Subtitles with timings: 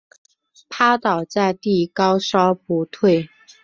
[0.67, 3.29] 趴倒在地高烧不退